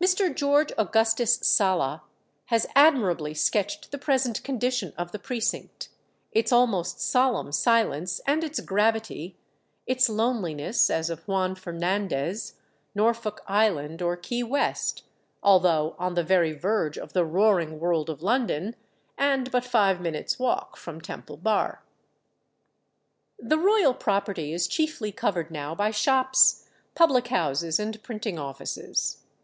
[0.00, 0.32] Mr.
[0.32, 2.04] George Augustus Sala
[2.44, 5.88] has admirably sketched the present condition of the Precinct,
[6.30, 9.36] its almost solemn silence and its gravity,
[9.84, 12.52] its loneliness, as of Juan Fernandez,
[12.94, 15.02] Norfolk Island, or Key West,
[15.42, 18.76] although on the very verge of the roaring world of London,
[19.18, 21.82] and but five minutes' walk from Temple Bar.
[23.36, 29.24] The royal property is chiefly covered now by shops, public houses, and printing offices.